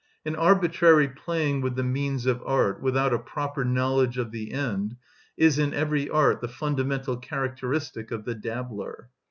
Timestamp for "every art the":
5.75-6.47